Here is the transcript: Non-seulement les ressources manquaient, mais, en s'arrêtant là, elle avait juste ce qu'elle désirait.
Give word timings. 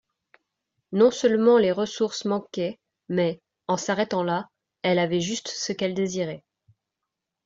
Non-seulement 0.93 1.59
les 1.59 1.71
ressources 1.71 2.25
manquaient, 2.25 2.79
mais, 3.07 3.39
en 3.67 3.77
s'arrêtant 3.77 4.23
là, 4.23 4.49
elle 4.81 4.97
avait 4.97 5.21
juste 5.21 5.49
ce 5.49 5.73
qu'elle 5.73 5.93
désirait. 5.93 6.43